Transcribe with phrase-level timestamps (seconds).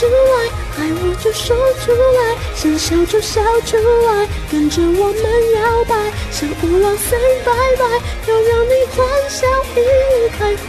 [0.00, 5.22] 出来，爱我就说出来，想笑就笑出来，跟着我们
[5.52, 5.94] 摇摆，
[6.30, 7.84] 像五郎 say 拜拜，
[8.26, 10.68] 要让你欢笑一路开怀。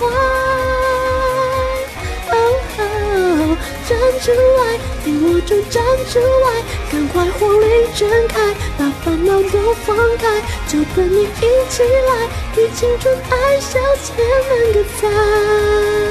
[3.87, 12.27] 站出来，你我就站出来，赶快火力全开，把烦恼都放开，就跟你一起来，
[12.57, 16.10] 与青春爱笑千万个赞。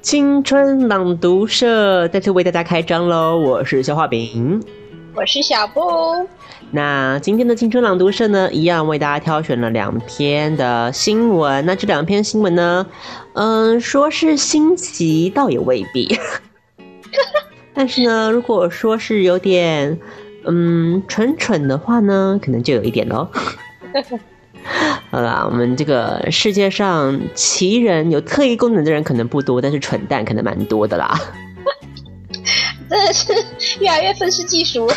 [0.00, 3.38] 青春朗读社再次为大家开张喽！
[3.38, 4.62] 我是消化饼，
[5.14, 5.80] 我是小布。
[6.70, 11.64] 那今天的青春朗读社呢，一样为大家挑选了两篇的新闻。
[11.64, 12.86] 那这两篇新闻呢，
[13.34, 16.18] 嗯，说是新奇，倒也未必。
[17.72, 19.98] 但是呢，如果说是有点
[20.46, 23.28] 嗯蠢蠢的话呢，可能就有一点喽。
[25.10, 31.20] 好啦，我们这个世界上奇人有特异功能的人可能不多，但是蠢蛋可能蛮多的啦。
[32.88, 33.32] 真的是
[33.80, 34.90] 越来越愤世嫉俗。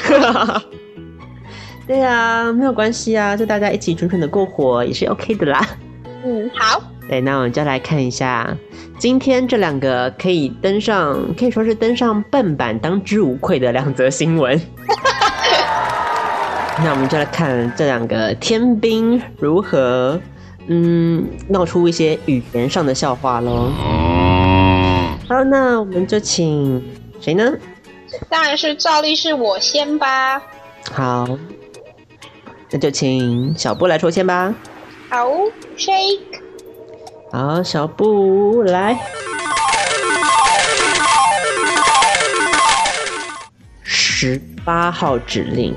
[1.88, 5.67] 对啊，没有关系啊，就大家一起蠢蠢的过活也是 OK 的啦。
[6.23, 6.82] 嗯，好。
[7.08, 8.58] 对，那我们就来看一下
[8.98, 14.60] 今天这两个可以登上，可以说是登上笨版当之无愧的两则新闻。
[16.83, 20.19] 那我们就来看这两个天兵如何，
[20.67, 23.71] 嗯，闹出一些语言上的笑话喽。
[25.27, 26.83] 好，那我们就请
[27.19, 27.52] 谁呢？
[28.30, 30.41] 当然是照例是我先吧。
[30.91, 31.27] 好，
[32.69, 34.53] 那就请小布来抽签吧。
[35.09, 35.27] 好
[35.77, 36.19] ，shake。
[37.31, 38.99] 好，小布来。
[43.83, 45.75] 十八号指令。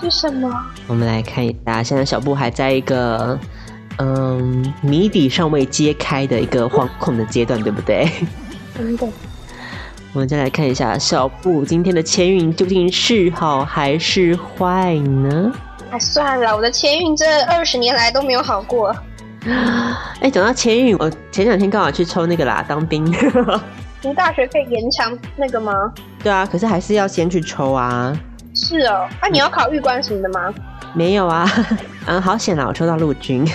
[0.00, 0.50] 是什么？
[0.86, 3.38] 我们来看一下，现在小布还在一个
[3.98, 8.08] 嗯谜底尚未揭开的一个惶恐的阶段，对不对？
[8.76, 9.06] 真的。
[10.14, 15.52] 我们再来看一下小布今天的签运究竟是好还是坏呢？
[15.90, 18.94] 哎，算了，我的签运这二十年来都没有好过。
[20.20, 23.04] 哎，讲到签运，我前两天刚好去抽那个啦，当兵。
[24.00, 25.72] 读大学可以延长那个吗？
[26.22, 28.18] 对啊，可是还是要先去抽啊。
[28.58, 30.52] 是哦，啊，你要考玉官什么的吗？
[30.94, 31.48] 没有啊，
[32.06, 33.46] 嗯，好险啊，我抽到陆军，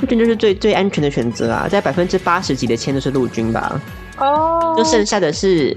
[0.00, 3.80] 陆军就是最最安全的选择啊，在百分之八十几的签都是陆军吧。
[4.18, 5.76] 哦，就剩下的是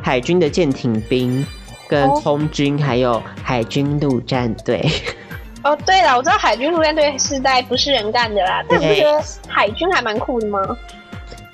[0.00, 1.44] 海军的舰艇兵、
[1.88, 4.88] 跟空军，还有海军陆战队。
[5.62, 10.60] 哦，对了，我知道海军陆战队是在不是人干的啦，但你觉得海军还蛮酷的吗？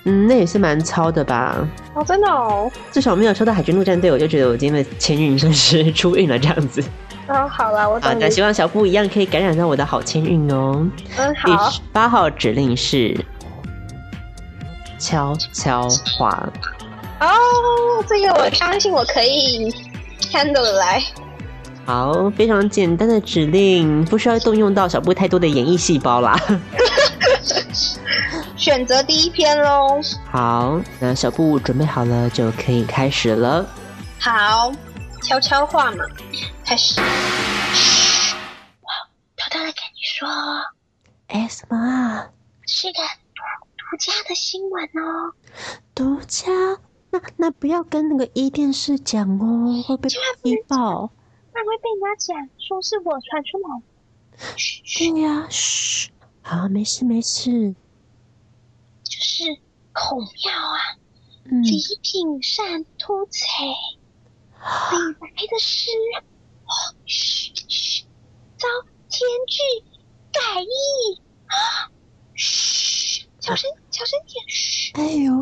[0.09, 1.57] 嗯，那也是蛮糙的吧？
[1.93, 2.71] 哦，真的哦。
[2.93, 6.81] 至少没有抽到海军陆战队，我就觉得我今天的签运算是出运了这样子。
[7.27, 8.15] 哦，好了，我好。
[8.15, 10.89] 那希望小布一样可以感染到我的好签运哦。
[11.17, 11.71] 嗯，好。
[11.71, 13.19] 第八号指令是
[14.97, 16.49] 悄悄话。
[17.19, 17.27] 哦，
[18.09, 19.75] 这个我相信我可以
[20.31, 21.03] handle 来。
[21.87, 26.37] 好，非常简单的指令，不需要动用到小布太多的演绎细胞啦。
[28.57, 30.01] 选择第一篇喽。
[30.29, 33.65] 好，那小布准备好了就可以开始了。
[34.19, 34.73] 好，
[35.23, 36.05] 悄悄话嘛，
[36.65, 37.01] 开始。
[37.73, 38.35] 嘘，
[39.37, 40.29] 偷偷的跟你说。
[41.29, 42.27] 哎，什么啊？
[42.67, 42.99] 是个
[43.79, 45.33] 独家的新闻哦。
[45.95, 46.51] 独家？
[47.11, 50.09] 那那不要跟那个一电视讲哦，会被
[50.43, 51.09] 踢爆。
[51.57, 53.83] 那会被人家讲，说是我传出来。
[54.99, 56.11] 对呀，嘘，
[56.43, 57.75] 好，没事没事。
[59.03, 59.59] 就是
[59.95, 61.01] 孔庙啊，
[61.45, 63.65] 礼品善突彩，
[64.93, 65.91] 李白的诗，
[67.07, 68.05] 嘘嘘，
[68.59, 68.69] 遭
[69.09, 69.63] 天句
[70.31, 71.89] 改意啊，
[72.35, 74.93] 嘘，小声小声点，嘘。
[74.93, 75.33] 哎呦，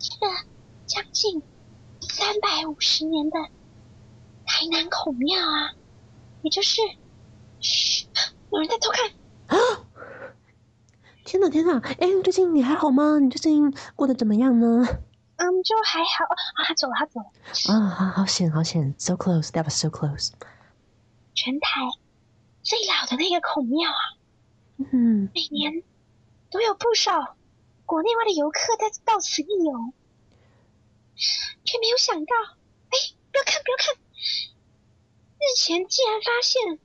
[0.00, 0.26] 这个
[0.86, 1.40] 将近
[2.00, 3.38] 三三百五十年的
[4.54, 5.74] 台南孔庙啊，
[6.42, 6.80] 也就是，
[7.58, 8.06] 嘘，
[8.52, 9.10] 有人在偷看
[9.48, 9.56] 啊！
[11.24, 11.80] 天哪，天哪！
[11.98, 13.18] 哎，最近你还好吗？
[13.18, 14.86] 你最近过得怎么样呢？
[15.38, 16.64] 嗯，就还好啊。
[16.68, 17.26] 他走了，他走了。
[17.74, 20.30] 啊，好好险，好险！So close, that was so close。
[21.34, 21.80] 全台
[22.62, 24.02] 最老的那个孔庙啊，
[24.92, 25.82] 嗯，每年
[26.52, 27.34] 都有不少
[27.86, 29.92] 国内外的游客在到此一游。
[31.64, 32.36] 却没有想到，
[32.90, 32.96] 哎，
[33.32, 34.03] 不要看，不要看！
[35.38, 36.78] 日前竟然发现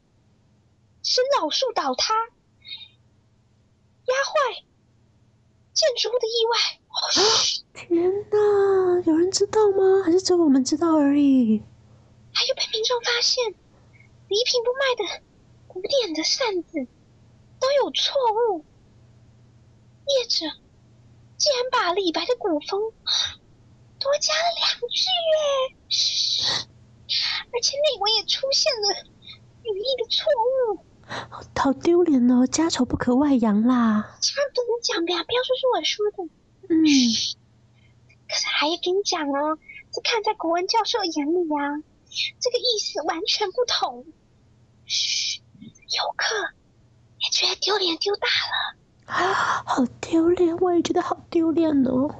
[1.04, 2.14] 是老树倒塌，
[4.06, 4.64] 压坏
[5.74, 6.58] 建筑物的意外。
[7.74, 8.38] 天哪，
[9.06, 10.04] 有人知道吗？
[10.04, 11.64] 还是只有我们知道而已？
[12.34, 13.44] 还有被民众发现
[14.28, 15.24] 礼品不卖的
[15.68, 16.86] 古典的扇子
[17.60, 18.66] 都有错误，
[20.06, 20.46] 业者
[21.38, 22.92] 竟然把李白的古风。
[24.00, 26.68] 多加了两句耶，
[27.52, 29.10] 而且内文也出现了
[29.64, 30.86] 语义的错误，
[31.56, 32.46] 好丢脸哦！
[32.48, 36.30] 家丑不可外扬啦，千万不能讲的呀，不要说是我说的。
[36.70, 36.78] 嗯，
[38.28, 39.58] 可是还要跟你讲哦，
[39.92, 41.82] 这看在国文教授眼里啊，
[42.40, 44.06] 这个意思完全不同。
[44.86, 46.36] 嘘，游客
[47.20, 52.16] 也觉得丢脸丢大了，啊，好丢脸，我也觉得好丢脸哦。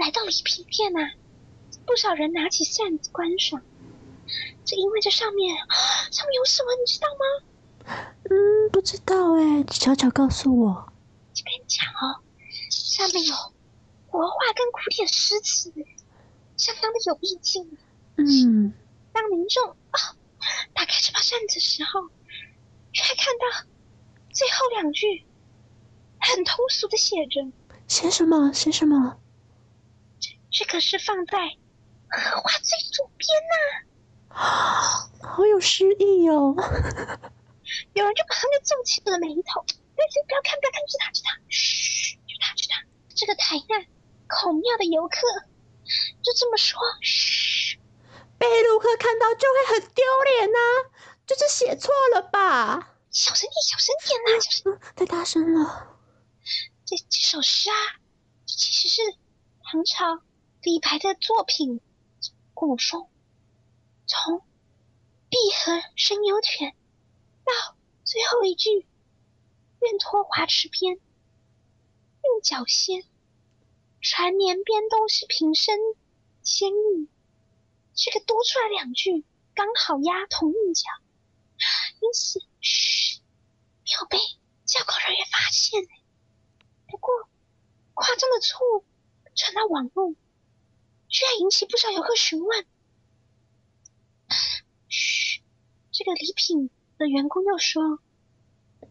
[0.00, 1.00] 来到礼品店呐，
[1.86, 3.62] 不少人拿起扇子观赏。
[4.64, 5.56] 这因为这上面
[6.10, 8.04] 上面有什么，你知道吗？
[8.30, 10.92] 嗯，不知道哎，悄悄告诉我。
[11.34, 12.22] 就跟你讲哦，
[12.70, 13.34] 上面有
[14.06, 15.72] 国画跟古典诗词，
[16.56, 17.76] 相当的有意境。
[18.16, 18.72] 嗯，
[19.12, 20.16] 当民众啊
[20.74, 22.08] 打开这把扇子的时候，
[22.92, 23.66] 却看到
[24.32, 25.24] 最后两句
[26.20, 27.50] 很通俗的写着：
[27.88, 28.52] 写什么？
[28.52, 29.18] 写什么？
[30.50, 31.38] 这可是放在
[32.20, 34.36] 画最左边呐，
[35.22, 36.54] 好有诗意哦！
[37.94, 39.64] 有人就马上就皱起了眉头，
[39.96, 42.84] 对，不要看，不要看，是他，是他，嘘，就他，就他。
[43.14, 43.86] 这个台南
[44.28, 45.18] 孔庙的游客
[46.22, 47.78] 就这么说，嘘，
[48.38, 50.58] 被陆客看到就会很丢脸呐，
[51.26, 52.96] 就是写错了吧？
[53.10, 55.96] 小声点，小声点呐，小声，太大声了。
[56.84, 57.74] 这这首诗啊，
[58.46, 59.00] 其实是
[59.64, 60.22] 唐朝。
[60.64, 61.80] 李白的作品
[62.54, 63.08] 古风，
[64.06, 64.40] 从
[65.28, 66.74] “碧河生幽泉”
[67.44, 68.86] 到最后一句
[69.80, 73.04] “愿托华池边，韵脚仙，
[74.00, 75.76] 船绵边都是平生
[76.42, 77.08] 仙意”，
[77.94, 80.88] 这个多出来两句刚好押同韵脚，
[82.00, 83.20] 因此嘘
[83.84, 84.18] 没有被
[84.66, 85.82] 教稿人员发现
[86.88, 87.28] 不过
[87.94, 88.84] 夸张的错误
[89.34, 90.14] 传到网络。
[91.12, 92.64] 居然引起不少游客询问。
[94.88, 95.42] 嘘，
[95.90, 98.00] 这个礼品的员工又说：“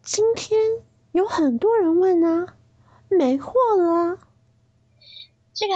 [0.02, 0.60] 今天
[1.10, 2.56] 有很多人问啊，
[3.08, 4.20] 没货了。”
[5.52, 5.74] 这个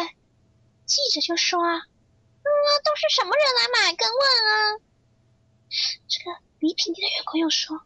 [0.85, 2.49] 记者就说：“啊，嗯，
[2.85, 4.79] 都是什么人来买跟问啊？”
[6.07, 7.83] 这个礼品店的员工又说：“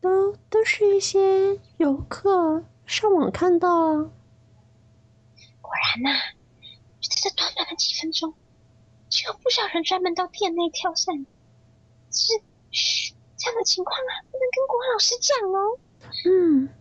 [0.00, 4.10] 都都是一些游客上网看到啊。”
[5.60, 6.39] 果然呐。
[7.20, 8.32] 在这短短的几分钟，
[9.10, 11.26] 就有不少人专门到店内挑扇。
[12.10, 15.78] 是，嘘，这样的情况啊，不能跟国文老师讲哦。
[16.24, 16.72] 嗯，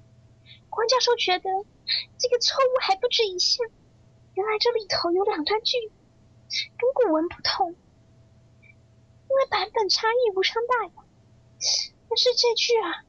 [0.69, 1.49] 国文教授觉得
[2.17, 3.67] 这个错误还不止一项。
[4.33, 5.77] 原来这里头有两段句
[6.77, 11.03] 跟古文不同，因为版本差异无伤大雅。
[12.07, 13.03] 但是这句啊，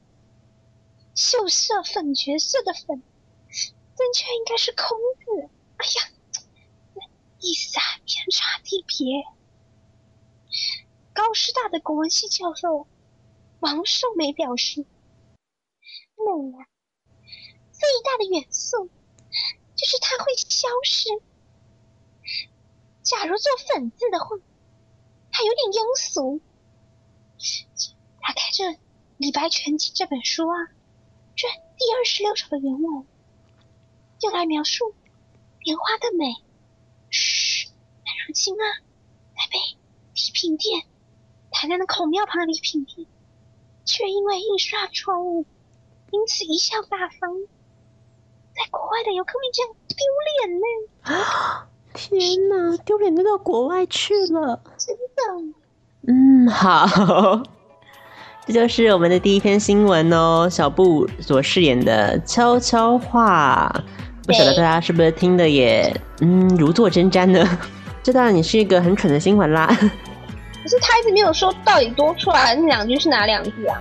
[1.15, 3.01] 秀色粉绝色的粉，
[3.95, 5.49] 正确应该是空字。
[5.77, 6.11] 哎呀！
[7.41, 9.25] 意思，天差地别。
[11.15, 12.87] 高师大的国文系教授
[13.61, 14.85] 王寿梅表示
[16.17, 16.67] ：“美啊，
[17.73, 18.91] 最大的元素
[19.75, 21.09] 就是它会消失。
[23.03, 24.37] 假如做粉字的话，
[25.31, 26.41] 它有点庸俗。
[28.21, 28.65] 打开这
[29.17, 30.69] 《李白全集》这本书啊，
[31.35, 33.07] 这第二十六首的原文，
[34.19, 34.95] 就来描述
[35.61, 36.35] 莲花的美。”
[37.11, 37.69] 嘘，
[38.05, 38.65] 但如今啊，
[39.37, 39.59] 台北
[40.15, 40.83] 礼品店，
[41.51, 43.07] 台南的孔庙旁的礼品店，
[43.85, 45.45] 却因为印刷错误，
[46.11, 47.31] 因此贻笑大方，
[48.55, 49.97] 在国外的游客面前丢
[50.47, 50.65] 脸呢！
[51.03, 55.59] 啊， 天哪，丢脸都到国外去了，真的。
[56.07, 57.43] 嗯，好，
[58.47, 60.49] 这就是我们的第一篇新闻哦。
[60.51, 63.85] 小布所饰演的悄悄话。
[64.27, 67.59] 不晓得大家是不是听的也嗯如坐针毡呢？
[68.03, 69.67] 知道你是一个很蠢的新闻啦。
[69.67, 73.79] 可是他一直没有说到底多出来那两句是哪两句啊？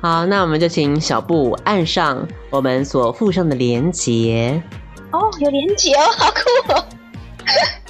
[0.00, 4.60] 好，那我们就请小布按上我们所附上的连结。
[5.10, 6.84] 哦，有连结哦，好酷哦！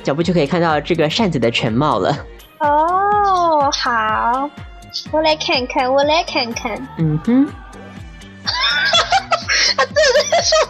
[0.05, 2.27] 小布就可以看到这个扇子的全貌了。
[2.61, 4.51] 哦，好，
[5.13, 6.77] 我来看看，我来看看。
[6.99, 7.49] 嗯哼。
[9.77, 10.69] 他真的在说。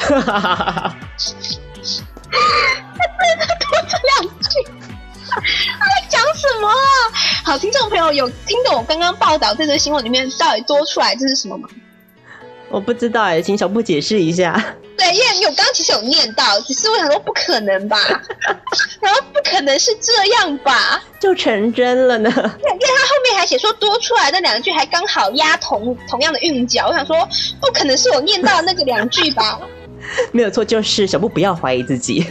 [0.00, 0.96] 哈哈哈哈哈！
[2.30, 4.48] 他真的多这两句。
[5.26, 6.68] 他在讲什么？
[7.44, 11.68] 好，听众朋友有听懂我刚刚报道这则新闻里面到底多出来这是什么吗？
[12.74, 14.74] 我不知道哎，请小布解释一下。
[14.98, 17.96] 对，因为我刚刚其实有念到，只是我想说不可能吧，
[19.00, 22.28] 然后不可能是这样吧，就成真了呢。
[22.28, 27.16] 因为他后面还写说多出来的两句还刚好押同同样的韵脚，我想说
[27.60, 29.60] 不可能是我念到那个两句吧？
[30.32, 32.26] 没有错，就是小布不要怀疑自己。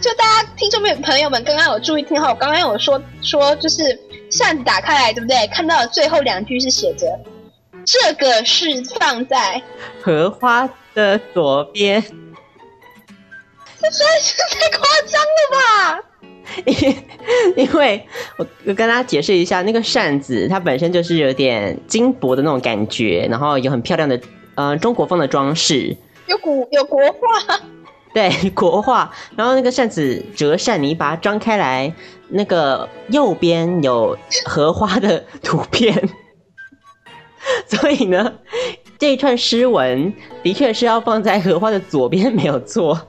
[0.00, 3.96] 就大家听众们朋友们，刚刚有注意听哈，我刚刚有说说就是
[4.30, 5.46] 扇子打开来，对不对？
[5.46, 7.06] 看到最后两句是写着
[7.86, 9.62] 这个是放在
[10.02, 12.02] 荷花的左边，
[13.80, 16.00] 这实在是太夸张了吧？
[16.66, 16.74] 因
[17.56, 18.06] 因为
[18.38, 24.20] 我我跟大家解释一下，那个扇子它本身就是有点金箔的那种感觉，然后有很漂亮的
[24.54, 27.60] 呃中国风的装饰，有古有国画。
[28.14, 31.92] 对国画，然后那个扇子折扇，你把它张开来，
[32.28, 36.08] 那个右边有荷花的图片，
[37.66, 38.32] 所以呢，
[38.98, 43.00] 这一串诗文的确是要放在荷花的左边，没有错。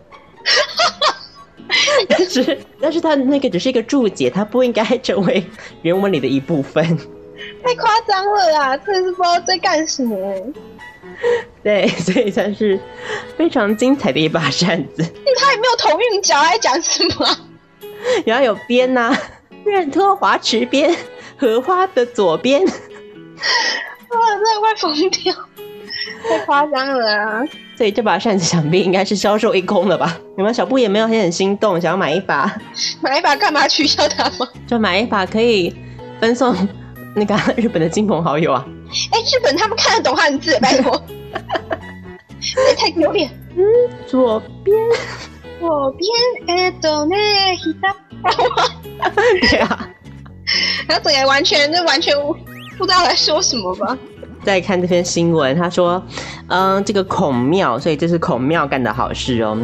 [2.08, 5.44] 但是，但是它那个只是一个注解，它不应该成为
[5.82, 6.84] 原文里的一部分。
[7.64, 8.78] 太夸张了啦！
[8.78, 10.18] 真的是不知道在干什么。
[11.64, 12.80] 对，所以算是
[13.38, 15.04] 非常精彩的一把扇子。
[15.38, 17.28] 他也没有同韵脚，还讲什么？
[18.26, 19.16] 然后有边呐，
[19.66, 20.96] 任托华池边，
[21.38, 22.64] 荷花的左边。
[24.18, 25.34] 哇，真的快疯掉！
[26.30, 27.44] 太夸张了啊！
[27.78, 30.18] 所以这把扇子想必应该是销售一空了吧？
[30.38, 32.52] 有没有小布也没有很心动，想要买一把？
[33.02, 33.68] 买一把干嘛？
[33.68, 34.48] 取消它吗？
[34.68, 35.76] 就买一把可以
[36.20, 36.56] 分送
[37.16, 38.66] 那个日本的亲朋好友啊。
[39.12, 41.02] 哎，日本他们看得懂汉字，拜托，
[42.42, 43.30] 也 太丢脸。
[43.58, 43.64] 嗯，
[44.06, 44.78] 左边，
[45.60, 47.16] 左边，哎，懂呢，
[47.58, 47.96] 西达，
[49.50, 49.90] 对啊，
[50.88, 52.14] 然后整个完全，就完全
[52.78, 53.98] 不知道在说什么吧。
[54.44, 56.02] 再看这篇新闻，他说，
[56.48, 59.58] 嗯，这个孔庙，所以这是孔庙干的好事哦。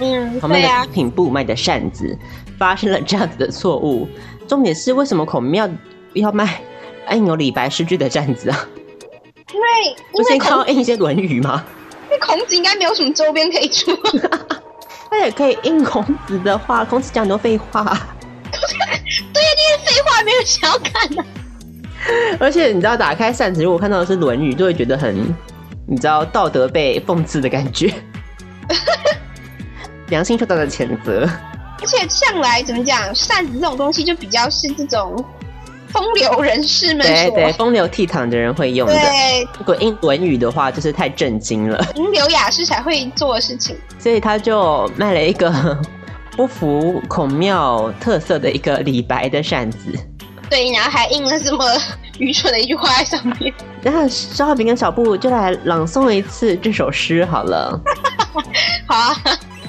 [0.00, 2.18] 嗯，旁边的品部卖的扇子
[2.58, 4.08] 发生了这样子的错误，
[4.48, 5.68] 重点是为什么孔庙
[6.14, 6.60] 要卖？
[7.10, 8.68] 印有李白诗句的扇子啊，
[9.52, 9.66] 因为
[10.12, 11.62] 不是要印一些《论语》吗？
[12.08, 13.90] 那孔子应该没有什么周边可以出，
[15.10, 16.84] 他也可以印孔子的话。
[16.84, 17.82] 孔子讲很多废话，
[18.52, 18.98] 对呀，
[19.32, 21.24] 那些废话没有想要看的。
[22.38, 25.34] 而且你知道，打开扇子，如果看到的是《论语》，就会觉得很，
[25.86, 27.92] 你知道道德被讽刺的感觉，
[30.08, 31.28] 良心受到了谴责。
[31.80, 35.24] 而且向来怎么讲，扇子这种东西就比较是这种。
[35.88, 38.94] 风流人士们，对对，风流倜傥的人会用的。
[38.94, 41.82] 对，如果印《论语》的话，就是太震惊了。
[41.94, 43.76] 风流雅士才会做的事情。
[43.98, 45.78] 所以他就卖了一个
[46.34, 49.92] 不符孔庙特色的一个李白的扇子。
[50.52, 51.64] 对，然后还印了这么
[52.20, 53.50] 愚蠢的一句话在上面。
[53.82, 57.80] 然后肖浩平跟小布就来朗诵一次这首诗好了。
[58.86, 59.16] 好啊，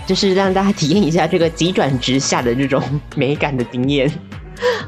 [0.05, 2.83] 就是让大家体验一下这个急转直下的这种
[3.15, 4.11] 美感的经验。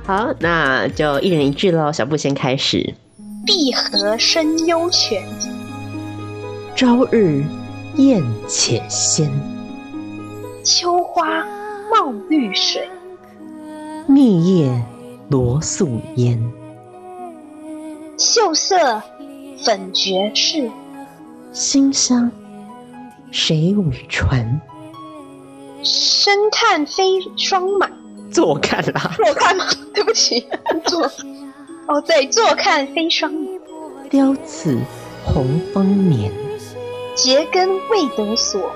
[0.06, 1.90] 好，那就一人一句喽。
[1.94, 2.94] 小布先开始。
[3.46, 5.24] 碧荷深幽泉，
[6.76, 7.42] 朝日
[7.96, 9.32] 艳且鲜。
[10.62, 11.42] 秋花
[11.90, 12.90] 冒绿水，
[14.08, 14.84] 密叶
[15.30, 16.40] 罗素烟。
[18.18, 19.02] 秀色
[19.64, 20.70] 粉绝世，
[21.52, 22.32] 馨香
[23.32, 24.62] 谁与传？
[25.84, 27.04] 身看飞
[27.38, 27.92] 霜满。
[28.32, 29.66] 坐看啦，坐看吗？
[29.94, 30.48] 对不起，
[30.86, 31.04] 坐。
[31.88, 33.46] 哦，对，坐看飞霜满。
[34.10, 34.78] 雕此
[35.24, 36.32] 红枫眠，
[37.16, 38.72] 结根未得所，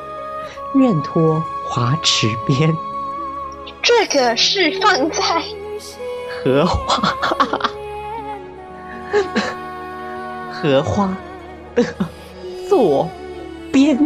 [0.75, 2.75] 愿托华池边。
[3.82, 5.44] 这个是放在
[6.43, 7.13] 荷花，
[10.51, 11.17] 荷花
[11.75, 11.84] 的
[12.69, 13.10] 左
[13.72, 13.98] 边。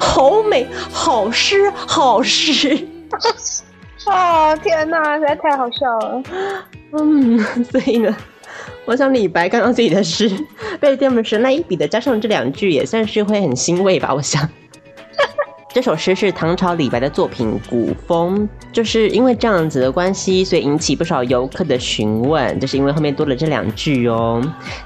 [0.00, 2.88] 好 美，好诗，好诗。
[4.06, 6.22] 哦天哪，实在太好笑了。
[6.92, 8.14] 嗯，所以呢，
[8.84, 10.30] 我想李白看到自己的诗
[10.80, 14.14] 被这么神来一笔的加上这两句，也算是会很欣慰吧。
[14.14, 14.48] 我想，
[15.74, 22.60] 这首诗是唐朝李白的作品《古风》，就是因为这样子的关系，所以引起不少游客的询问。
[22.60, 24.42] 就是因为后面多了这两句哦。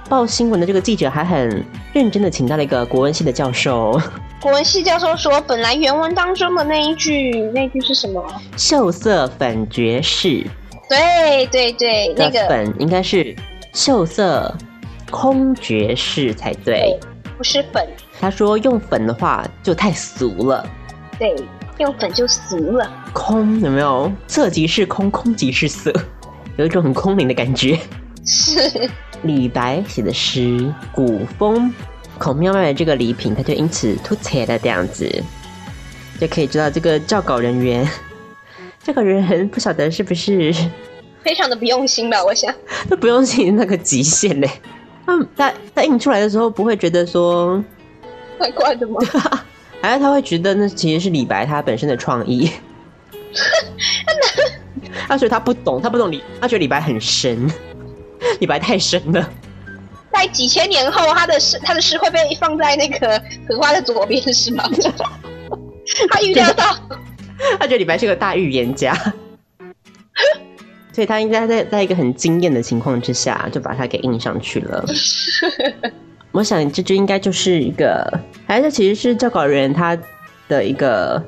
[0.09, 4.01] 报新闻的这个记者还很认真的请到了一个国文系的教授。
[4.41, 8.25] 国文系教授说，本来原文当中的那一句，那句是什么？
[8.57, 10.47] 秀色粉绝世。
[10.89, 13.35] 对对对，那个粉应该是
[13.73, 14.55] 秀色
[15.11, 16.97] 空绝世才对，
[17.37, 17.85] 不是粉。
[18.21, 20.67] 他说用粉的话就太俗了，
[21.19, 21.37] 对，
[21.79, 22.91] 用粉就俗了。
[23.13, 24.11] 空有没有？
[24.27, 25.93] 色即是空，空即是色，
[26.57, 27.79] 有一种很空灵的感觉。
[28.25, 28.91] 是
[29.23, 31.73] 李白写的诗，古风，
[32.19, 35.23] 孔庙卖的这个礼品，他就因此突起了这样子，
[36.19, 37.89] 就可以知道这个校稿人员，
[38.83, 40.53] 这个人不晓得是不是
[41.23, 42.25] 非常的不用心吧？
[42.25, 42.53] 我想，
[42.89, 44.51] 那不用心那个极限嘞。
[45.05, 47.63] 他他他印出来的时候不会觉得说。
[48.39, 49.01] 怪怪的吗？
[49.83, 52.51] 还是他会觉得那其实是李白他本身的创意？
[55.09, 57.51] 他觉得他不懂，他不懂李，他觉得李白很深，
[58.41, 59.31] 李白太深了。
[60.13, 64.65] 在几千年后，他的诗，他的诗会被放在那个荷花的左边，是吗？
[66.11, 66.65] 他预料到，
[67.61, 68.95] 他觉得李白是个大预言家，
[70.93, 74.85] 所以他应该在在一个很惊艳的情况之下，就把它给印上去了。
[76.37, 78.07] 我想这就应该就是一个，
[78.47, 79.97] 还是其实是教稿人他
[80.49, 81.23] 的一个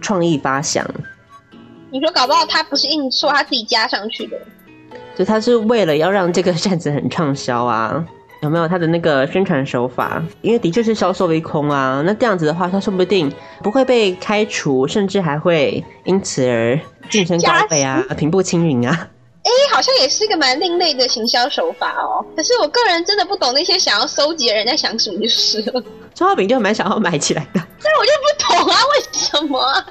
[0.00, 0.86] 创意发想。
[1.90, 4.38] 你说搞不好他不是硬说，他自己加上去的。
[5.16, 8.06] 就他是为了要让这个扇子很畅销啊，
[8.40, 10.22] 有没有他的那个宣传手法？
[10.42, 13.32] 因为的确是销售一空啊，那这样子的话，他说不定
[13.64, 16.78] 不会被开除，甚至还会因此而
[17.10, 19.08] 晋升高飞啊，平步青云啊。
[19.46, 22.24] 哎，好像也是一个蛮另类的行销手法哦。
[22.36, 25.82] 可是我个人真的不懂那些想要搜集的人在想什么，就是了。
[26.14, 28.12] 周浩饼就蛮想要买起来的，但我就
[28.58, 29.84] 不懂啊，为什么？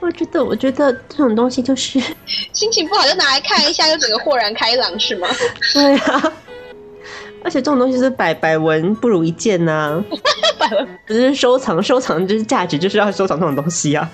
[0.00, 2.00] 我觉得，我觉得这种东西就是
[2.52, 5.26] 心情不好就拿来看一下，就整个豁然开朗，是吗？
[5.74, 6.32] 对啊。
[7.42, 10.02] 而且这种东西是百百闻不如一见呐。
[10.58, 14.08] 百闻不是收藏，收藏就是价值，就是要收藏这种东西啊。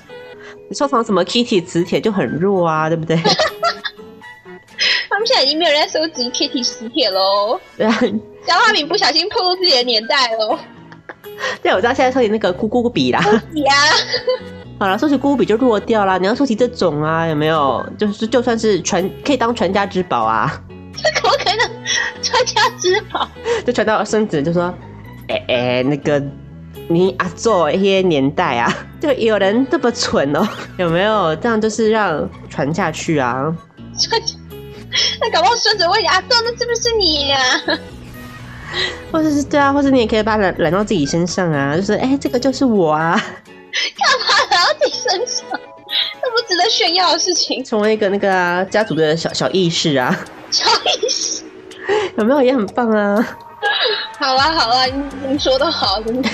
[0.68, 3.16] 你收藏什么 Kitty 磁铁就很弱啊，对不对？
[5.10, 7.60] 他们现在已经没有人在收集 Kitty 磁铁喽。
[7.76, 7.92] 对啊，
[8.46, 10.58] 小花饼不小心透露自己的年代喽。
[11.62, 13.20] 对，我知道现在收集那个咕咕笔啦。
[13.52, 13.74] 笔啊。
[14.78, 16.18] 好了，收集咕咕笔就弱掉啦。
[16.18, 17.84] 你要收集这种啊，有没有？
[17.98, 20.60] 就是就算是传，可以当传家之宝啊。
[20.94, 21.58] 这怎么可能
[22.22, 23.28] 传家之宝？
[23.64, 24.74] 就传到孙子就说
[25.28, 26.22] ：“哎哎，那个
[26.88, 30.46] 你阿做一些年代啊，就有人这么蠢哦，
[30.78, 31.34] 有没有？
[31.36, 33.54] 这样就是让传下去啊。”
[33.98, 34.20] 传。
[35.20, 37.38] 那搞不好孙子问你阿豆，那是不是你呀？
[39.12, 43.12] 或者是对啊，或者你也可以把它揽揽到自己身上啊，就是哎，这个就是我啊。
[43.96, 45.44] 干嘛揽到自己身上？
[45.50, 47.62] 那不值得炫耀的事情。
[47.64, 50.14] 成为一个那个家族的小小意识啊。
[50.50, 51.42] 小意识
[52.16, 53.38] 有没有也很棒啊？
[54.18, 55.02] 好啦好啦，你
[55.32, 56.28] 你说的好，真的。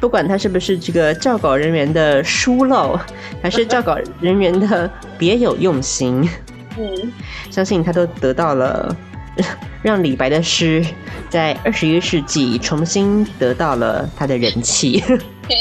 [0.00, 2.98] 不管他是不是这个教稿人员的疏漏，
[3.42, 6.28] 还是教稿人员的别有用心。
[6.78, 7.12] 嗯，
[7.50, 8.94] 相信他都得到了
[9.82, 10.84] 让李白的诗
[11.28, 15.00] 在二十一世纪重新得到了他的人气，
[15.48, 15.56] 对，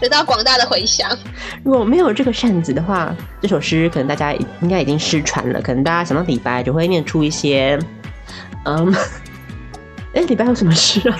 [0.00, 1.10] 得到广大的回响。
[1.62, 5.60] 如果没有这个扇子的话，这首诗可能大家应该已经失传了。
[5.60, 7.78] 可能大家想到李白，就会念出一些，
[8.64, 8.94] 嗯，
[10.14, 11.18] 哎，李白有什么诗啊？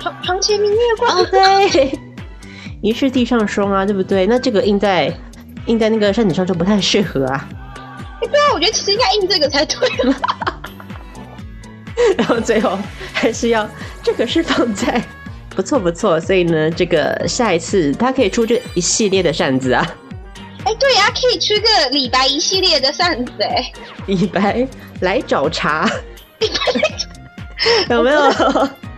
[0.00, 1.18] 床床前明月光。
[1.18, 1.98] 哦，对，
[2.80, 4.26] 疑是地上霜啊，对不对？
[4.26, 5.12] 那这个印在
[5.66, 7.48] 印在那个扇子上就不太适合啊。
[8.58, 10.16] 我觉得其实应该印这个才对了。
[12.18, 12.76] 然后最后
[13.12, 13.68] 还是要
[14.02, 15.00] 这个是放在
[15.50, 19.86] 不错不错，所以呢，这个下一次他可以出这一系列的扇子啊。
[20.64, 23.70] 哎，对呀，可以出个李白一系列的扇子哎。
[24.06, 24.66] 李白
[25.02, 25.88] 来找茬，
[27.88, 28.28] 有没有？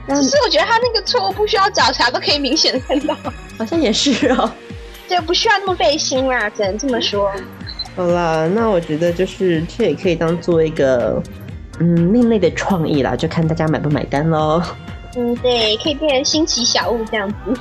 [0.09, 3.15] 只是我觉得他那个错误不需要找茬都可以明显的看到。
[3.59, 4.51] 好像也是哦。
[5.07, 7.31] 对，不需要那么费心啦，只能这么说。
[7.97, 11.23] 好啦，那我觉得就是这也可以当做一个
[11.79, 14.63] 嗯另类的创意啦，就看大家买不买单喽。
[15.17, 17.61] 嗯，对，可以变成新奇小物这样子。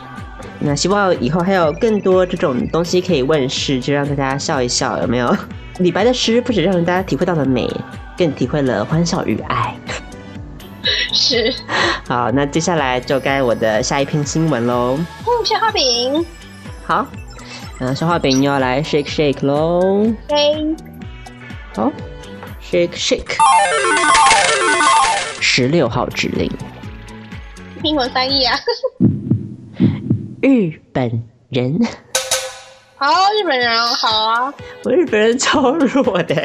[0.60, 5.36] 那希望以后还有更多这种东西可以问世，就让大家笑一笑，有没有？
[5.80, 7.70] 李白的诗不止让大家体会到了美，
[8.18, 9.76] 更体会了欢笑与爱。
[11.12, 11.54] 是。
[12.08, 14.98] 好，那接下来就该我的下一篇新闻喽。
[14.98, 16.26] 嗯，小花饼。
[16.86, 17.06] 好。
[17.82, 20.06] 那消化饼要来 shake shake 喽。
[21.74, 21.90] 好
[22.62, 23.38] ，shake shake。
[25.40, 26.52] 十六号指令。
[27.84, 28.60] 英文翻译啊。
[30.44, 31.80] 日本人。
[32.98, 34.54] 好，日本人好啊。
[34.84, 36.36] 我日本人超弱的。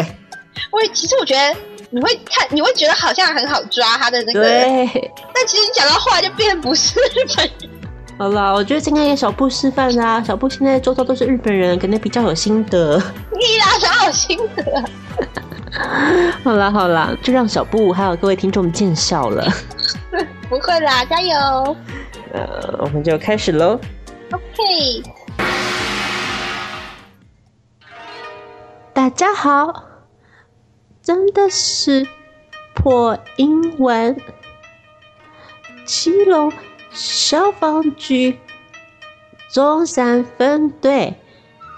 [0.71, 1.57] 我其实我觉得
[1.91, 4.41] 你会看，你会觉得好像很好抓他的那个。
[4.41, 5.13] 对。
[5.35, 7.71] 但其实你讲到后来就变不是日本人。
[8.17, 10.23] 好啦，我觉得今天给小布示范啦。
[10.23, 12.97] 小布现在周遭都是日本人，可能比较有心得。
[13.33, 14.85] 你哪哪有心得？
[16.45, 19.45] 好啦好啦，就让小布还有各位听众见笑了。
[20.49, 21.77] 不会啦，加油！
[22.33, 23.81] 呃，我们就开始喽。
[24.31, 25.03] OK。
[28.93, 29.85] 大家好，
[31.03, 32.07] 真的是
[32.75, 34.17] 破英文。
[35.85, 36.51] 七楼
[36.95, 38.39] 消防局
[39.53, 41.15] 中山分队，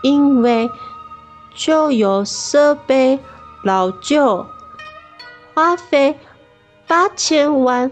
[0.03, 0.71] 因为
[1.55, 3.19] 旧有设备
[3.65, 4.47] 老旧，
[5.55, 6.19] 花费
[6.87, 7.91] 八千万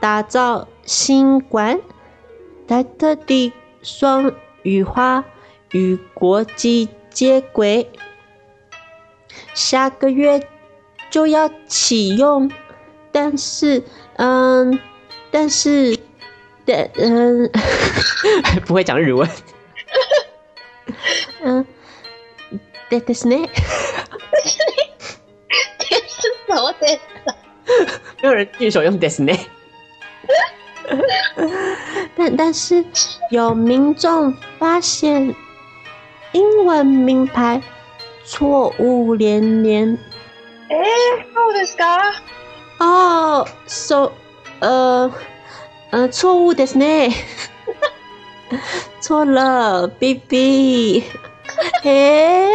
[0.00, 1.80] 打造新馆，
[2.66, 4.32] 在特地双
[4.62, 5.24] 语化
[5.70, 7.88] 与国际接轨。
[9.54, 10.48] 下个月
[11.08, 12.50] 就要启用，
[13.12, 13.84] 但是，
[14.16, 14.78] 嗯，
[15.30, 15.96] 但是，
[16.66, 17.50] 但嗯，
[18.66, 19.28] 不会讲日文。
[21.42, 21.66] 嗯，
[22.88, 23.48] 对的是呢。
[26.06, 26.98] 什么电
[28.22, 29.00] 没有人举手用呢。
[32.16, 32.84] 但但是
[33.30, 35.34] 有民众发现
[36.32, 37.62] 英文名牌。
[38.26, 39.98] 错误连连。
[40.70, 40.76] 哎
[41.34, 42.14] ，How this guy？
[42.78, 44.12] 哦，so，
[44.60, 45.12] 呃，
[45.94, 46.84] 呃，错误的是呢。
[49.00, 51.04] 错了，B B。
[51.84, 52.48] 哎，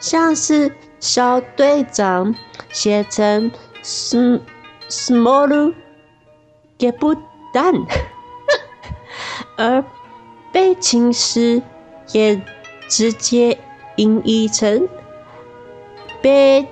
[0.00, 2.34] 像是小队长
[2.70, 3.52] 写成
[3.84, 4.40] sm
[4.88, 5.72] small
[6.80, 7.14] get 不
[7.54, 7.86] done，
[9.56, 9.84] 而
[10.52, 11.62] 背景时
[12.12, 12.42] 也。
[12.88, 13.58] 直接
[13.96, 14.88] 音译成
[16.22, 16.66] 北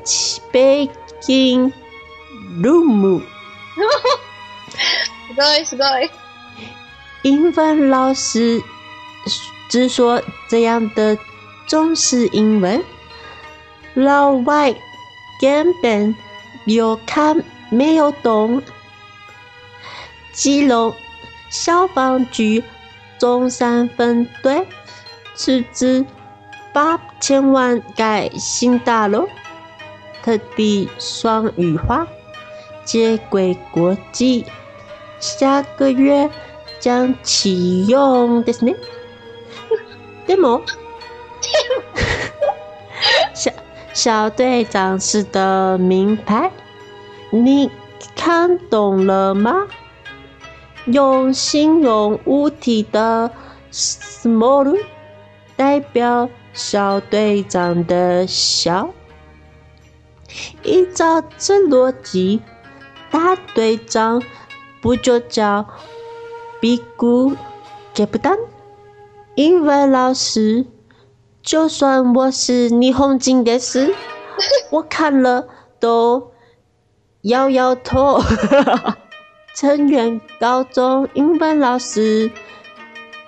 [0.50, 0.88] 北
[1.20, 1.70] 京
[2.62, 3.20] room。
[5.27, 6.09] すごいすごい。
[7.23, 8.61] 英文老师
[9.69, 11.17] 只说这样的
[11.67, 12.83] 中式英文，
[13.93, 14.75] 老外
[15.39, 16.15] 根本
[16.65, 18.61] 有看没有懂。
[20.33, 20.93] 基隆
[21.49, 22.63] 消防局
[23.19, 24.67] 中山分队。
[25.33, 26.05] 斥资
[26.71, 29.27] 八千万盖新大楼，
[30.21, 32.05] 特地双语化，
[32.85, 34.45] 接轨国际，
[35.19, 36.29] 下个月
[36.79, 38.43] 将启用。
[38.43, 38.75] ですね。
[40.27, 40.61] でも，
[43.33, 43.51] 小
[43.93, 46.51] 小队长式的名牌，
[47.31, 47.69] 你
[48.15, 49.67] 看懂了吗？
[50.85, 53.31] 用形容物体的
[53.71, 54.77] small。
[55.57, 58.89] 代表小队长的小，
[60.63, 62.41] 依照这逻辑，
[63.16, 64.22] 大队长
[64.82, 65.66] 不就叫
[66.60, 66.82] Big
[67.94, 68.38] Captain？
[69.36, 70.66] 英文老师，
[71.42, 73.94] 就算我是霓虹金的事，
[74.70, 75.48] 我看了
[75.80, 76.30] 都
[77.22, 78.20] 摇摇头。
[79.56, 82.30] 成员高中英文老师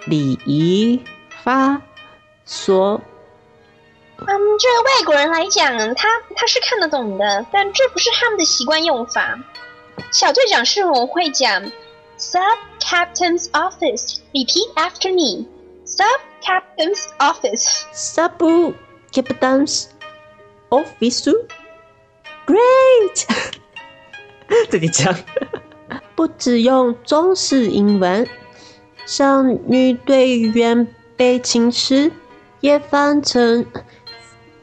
[0.04, 1.02] 李怡
[1.42, 1.80] 发。
[2.44, 3.00] 说，
[4.18, 9.38] 嗯，这个外国人来讲，他他是看得懂的，但这不是他们的习惯用法。
[10.10, 11.70] 小队长是我会讲
[12.18, 14.18] ，Sub Captain's Office.
[14.32, 15.46] Repeat after me.
[15.84, 17.84] Sub Captain's Office.
[17.92, 18.74] Sub
[19.12, 19.86] Captain's
[20.70, 21.32] Office.
[22.46, 23.26] Great.
[24.70, 25.14] 自己讲，
[26.14, 28.28] 不只用中式英文，
[29.06, 32.12] 像女队员被请时。
[32.60, 33.64] 也翻成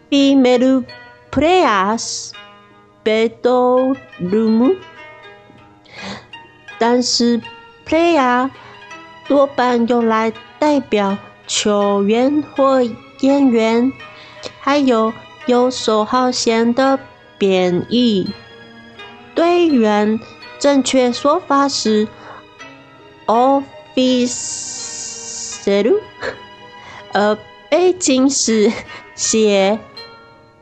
[0.10, 0.84] female
[1.32, 2.32] players
[3.06, 4.76] bedroom，
[6.78, 7.42] 但是
[7.88, 8.50] player
[9.28, 12.82] 多半用来代表球员或
[13.22, 13.92] 演员，
[14.60, 15.14] 还有
[15.46, 17.00] 游手好闲的
[17.38, 18.30] 贬义。
[19.34, 20.20] 队员
[20.60, 22.08] 正确说法是
[23.26, 23.64] officer，
[27.14, 27.38] 而。
[27.68, 28.72] 背景是
[29.16, 29.80] 写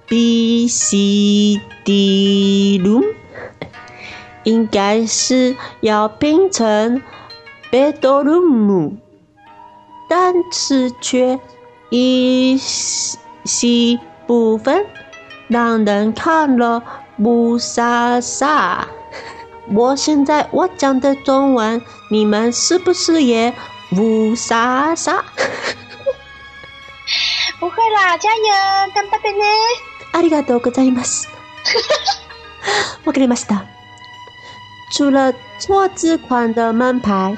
[0.08, 3.14] B C D room，
[4.45, 7.03] 应该是要拼成
[7.71, 8.97] bedroom，
[10.09, 11.39] 但是却
[11.91, 14.87] 一细部分
[15.49, 16.83] 让人看了
[17.23, 18.89] 不傻傻。
[19.71, 23.55] 我现在我讲的中文，你们是不是也
[23.97, 25.25] 乌莎莎。
[27.61, 28.45] 不会啦，加油，
[28.95, 29.45] 干巴的呢！
[30.13, 31.29] ありがとうございます。
[33.05, 33.72] わかりました。
[34.96, 37.36] 除了错字款的门牌，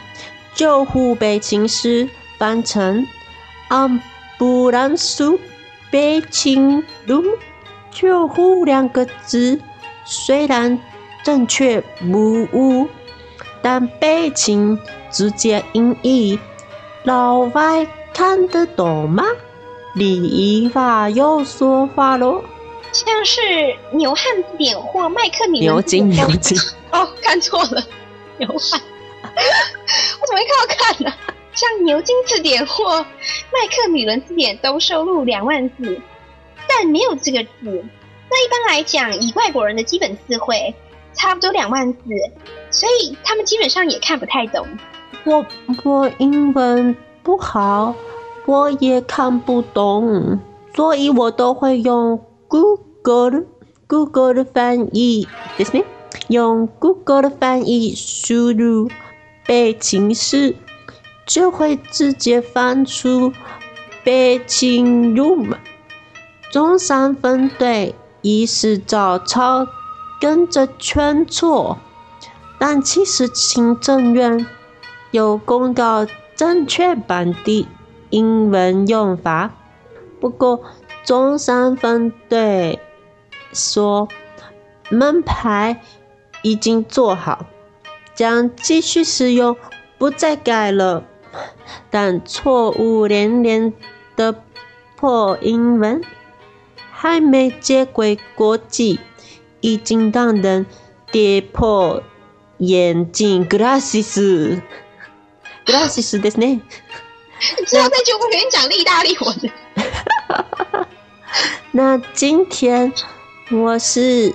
[0.53, 3.07] 救护被情诗翻成
[3.69, 5.39] “ambulance”
[5.89, 7.23] 被情如
[7.91, 9.61] 救护两个字，
[10.03, 10.77] 虽然
[11.23, 12.89] 正确无误，
[13.61, 14.77] 但被情
[15.09, 16.37] 直接音译，
[17.03, 19.23] 老外看得懂吗？
[19.93, 22.43] 礼仪法有说法喽。
[22.95, 23.41] 像是
[23.91, 26.57] 牛汉字典或麦克米牛津牛津
[26.91, 27.83] 哦，看错了，
[28.37, 28.79] 牛汉，
[30.21, 31.13] 我怎么没看到看呢？
[31.53, 35.99] 像牛津字典或麦克米伦字典都收录两万字，
[36.69, 37.49] 但没有这个字。
[37.61, 40.73] 那一般来讲，以外国人的基本词汇，
[41.13, 41.99] 差不多两万字，
[42.71, 44.65] 所以他们基本上也看不太懂。
[45.25, 45.45] 我
[45.83, 47.93] 我英文不好，
[48.45, 50.39] 我也看不懂，
[50.73, 52.17] 所以我都会用。
[52.47, 53.45] Google
[53.87, 55.27] Google 的翻译
[55.57, 55.83] ，this me
[56.27, 58.89] 用 Google 的翻译输入
[59.45, 60.55] 北京市，
[61.25, 63.33] 就会直接翻出
[64.03, 65.55] 北京 room
[66.51, 69.67] 中山分队一是早操
[70.21, 71.77] 跟着圈错，
[72.57, 74.45] 但其实行政院
[75.11, 77.67] 有公告正确版的
[78.09, 79.51] 英文用法，
[80.19, 80.61] 不过。
[81.04, 82.78] 中山分队
[83.52, 85.82] 说：“门牌
[86.42, 87.46] 已经做好，
[88.14, 89.56] 将继续使用，
[89.98, 91.04] 不再改了。
[91.90, 93.72] 但错误连连
[94.16, 94.42] 的
[94.96, 96.02] 破英文
[96.90, 99.00] 还没接轨国际，
[99.60, 100.66] 已经让人
[101.10, 102.02] 跌破
[102.58, 103.48] 眼镜。
[103.48, 104.60] Glasses，glasses
[106.20, 106.60] ですね。
[107.58, 109.34] 你知道那句我给你讲意大利文。”
[111.72, 112.92] 那今天
[113.50, 114.34] 我是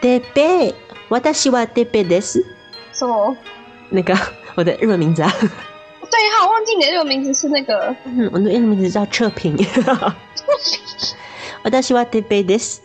[0.00, 0.74] 德贝，
[1.08, 2.44] 我的喜欢德贝的是
[2.92, 3.36] 什么？
[3.88, 4.16] 那个
[4.54, 5.32] 我的日文名字啊？
[5.40, 7.94] 对哈，忘记你的日文名字是那个。
[8.04, 9.56] 嗯，我的日文名字叫彻平。
[11.62, 12.80] 我的喜欢德贝的是，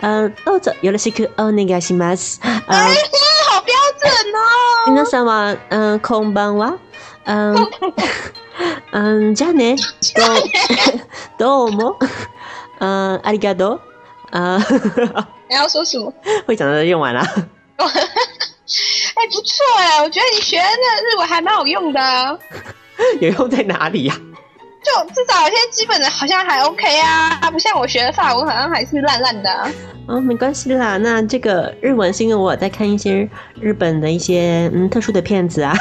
[0.00, 2.40] 嗯，どうぞよろしくお願いします。
[2.42, 2.94] 哎，
[3.48, 4.38] 好标准哦。
[4.86, 6.78] 皆様、嗯，こんばんは。
[7.24, 7.54] 嗯
[8.92, 9.76] 嗯，じゃね。
[11.38, 11.98] どうも。
[12.81, 13.79] 嗯，阿里嘎多，
[14.31, 14.57] 啊，
[15.47, 16.11] 你要说什么？
[16.47, 17.21] 会长的用完了。
[17.77, 22.39] 哎，不错哎，我觉得你学那日文还蛮有用的。
[23.21, 24.15] 有用在哪里呀？
[24.83, 29.67] 就至少有些基本的好像还 OK 啊，不像我学的法文好像还是烂烂的。
[30.07, 35.73] 哦，没关系啦，那这个日文是因为我在看一些日本的一些嗯特殊的片子啊。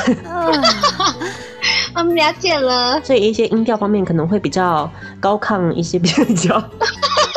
[1.94, 6.62] 我们 了解了，所以一些音调方面可能会比较高亢一些，比较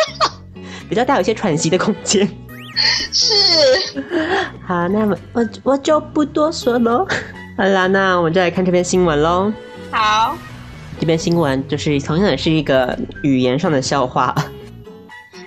[0.89, 2.29] 比较带有一些喘息的空间。
[3.11, 3.33] 是，
[4.67, 7.07] 好，那么我我就不多说了。
[7.57, 9.51] 好啦，那我们就来看这篇新闻喽。
[9.91, 10.35] 好，
[11.03, 14.33] 这篇新闻就是同样也是一个语言上的笑话，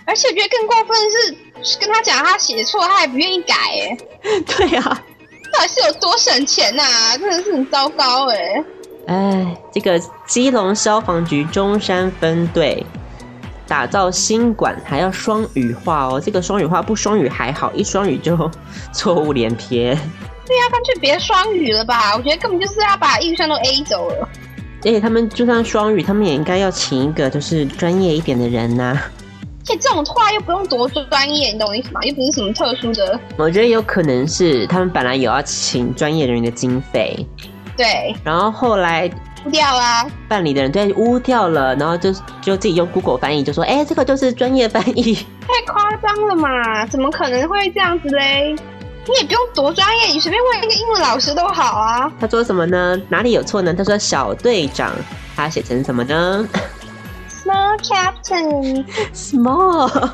[0.05, 3.97] 而且我觉得更过分的是，跟他讲他写错，他还不愿意改，哎，
[4.47, 4.83] 对呀，
[5.51, 6.83] 到底是有多省钱呐？
[7.16, 8.64] 真的是很糟糕，哎。
[9.07, 12.85] 哎，这个基隆消防局中山分队
[13.66, 16.21] 打造新馆，还要双语化哦。
[16.23, 18.37] 这个双语化不双语还好，一双语就
[18.92, 19.97] 错误连篇。
[20.47, 22.14] 对呀，干脆别双语了吧？
[22.14, 24.29] 我觉得根本就是要把预算都 A 走了。
[24.81, 28.97] 而且他们就算双语，他们也应该要请一个就是专业一点的人呐。
[28.99, 32.01] 而且这种话又不用多专业，你懂我意思吗？
[32.03, 33.19] 又不是什么特殊的。
[33.37, 37.27] 我觉得有可能是他们本来有要请专业人员的经费。
[37.77, 39.11] 对，然后后来
[39.45, 45.15] 污掉啊，办理的人对污掉了，然后就就自己用 Google 翻译，就说：“哎，这个就是专业翻译。”
[45.47, 46.87] 太夸张了嘛？
[46.87, 48.55] 怎么可能会这样子嘞？
[49.09, 52.11] 你也不用多专业，你随便问一个英文老师都好啊。
[52.21, 53.01] 他说什么呢？
[53.09, 53.73] 哪里有错呢？
[53.73, 54.92] 他说小队长，
[55.37, 56.47] 他写成什么呢
[57.31, 58.85] ？Small Captain。
[59.14, 60.11] Small，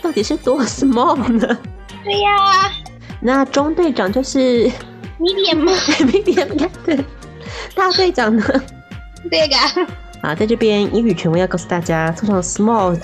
[0.00, 1.58] 到底是多 small 呢？
[2.04, 2.72] 对呀。
[3.20, 4.70] 那中队长就是。
[5.22, 6.98] medium 吗？medium 对，
[7.76, 8.44] 大队长呢？
[9.30, 9.56] 这个
[10.20, 12.98] 啊，在这边英语权威要告诉大家，通常 small、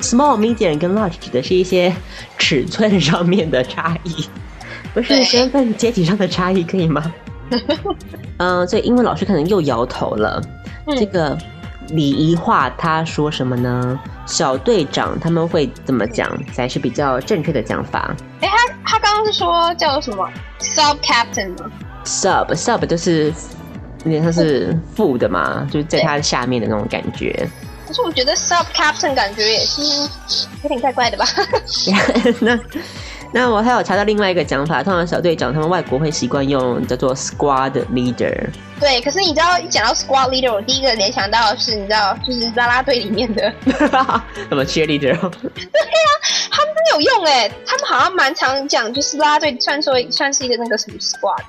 [0.00, 1.94] small、medium 跟 large 指的是一些
[2.38, 4.26] 尺寸上面的差异，
[4.94, 7.12] 不是身份阶级上的差异，可以吗？
[8.38, 10.42] 嗯，所以英文老师可能又摇头了。
[10.96, 11.36] 这个
[11.90, 13.98] 礼仪化，他说什么呢？
[14.26, 18.14] 小队长他们会怎么讲才是比较正确的讲法？
[18.40, 20.28] 哎，他他刚刚是说叫什么
[20.60, 21.70] ？Sub captain 吗
[22.04, 23.32] ？Sub sub 就是
[24.04, 27.48] 有点像是副的嘛，就是在他下面的那种感觉。
[27.86, 29.82] 可是我觉得 sub captain 感觉也是
[30.62, 31.24] 有点怪怪的吧？
[32.40, 32.58] 那
[33.32, 38.48] 那我还有查到另外一个讲法，通常小队长他们外国会习惯用叫做 squad leader。
[38.78, 45.00] 对，可是你知道一讲到 squad leader，我第一个联想到的是你知道就是啦啦队里面的 什么 cheerleader？
[45.00, 46.08] 对呀、
[46.50, 51.42] 他们有用哎，他们好像蛮常讲就是啦啦队，算说算是一个那个什么 squad，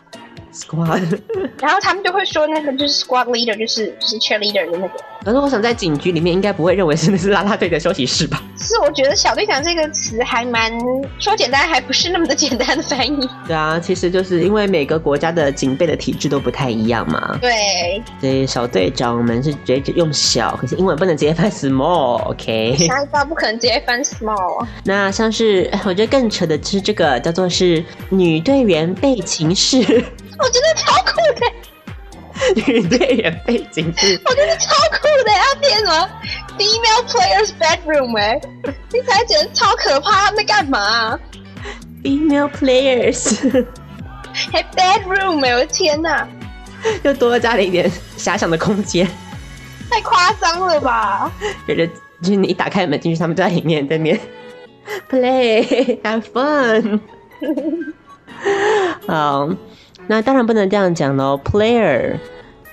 [0.57, 1.19] squad。
[1.61, 4.93] 然后他们就会说那个就是 squad leader，就是就是 cheerleader 的那个。
[5.23, 8.41] 可是我想在警局里面应该不会认为是那是拉拉队的休息室吧？
[8.57, 10.71] 是我觉得小队长这个词还蛮
[11.19, 13.29] 说简单，还不是那么的简单的翻译。
[13.45, 17.37] 对啊，其实就是因为每个国家的警备的体制都不太一样嘛。
[17.41, 24.65] 对，所以小队长我们是直接用小，可是英文不能直接翻 small，OK？、下一道不可能直接翻 small。
[24.85, 30.03] 那像是我觉得更扯的是这个叫做是女队员被情事，
[30.39, 36.09] 我觉得超酷的，女队员背景是，我觉得超酷的，要变什么
[36.57, 38.39] female players bedroom 哎、
[38.89, 41.19] 听起来简直超可怕，他们在干嘛、
[42.03, 43.65] female players，
[44.51, 46.27] 还 bedroom 哎、我的天哪，
[47.03, 49.07] 又多加了一点遐想的空间。
[49.89, 51.31] 太夸张了吧？
[51.65, 51.87] 觉得
[52.21, 54.19] 就是你一打开门进去，他们就在里面在那边
[55.09, 56.99] play have fun。
[59.07, 59.49] 好，
[60.07, 61.39] 那当然不能这样讲喽。
[61.43, 62.15] Player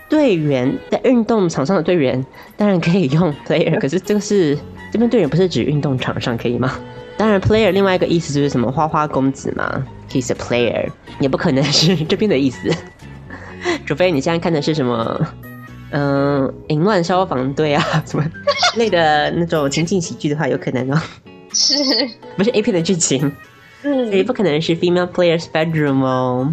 [0.08, 2.24] 队员在运动场上的队员
[2.56, 4.56] 当然可以用 player，可是这个是
[4.92, 6.78] 这边队员不是指运动场上可以吗？
[7.16, 10.88] 当然，player 另外一个意思就是什么花花公子嘛，he's a player，
[11.20, 12.68] 也不可能是 这边的意思，
[13.86, 15.20] 除非你现在看的是什么，
[15.90, 18.24] 嗯、淫乱消防队啊什么
[18.72, 21.00] 之类的那种情景喜剧的话，有可能哦，
[21.52, 21.74] 是，
[22.36, 23.32] 不是 A 片的剧情。
[23.84, 26.52] 嗯，不可能是 female players bedroom 哦，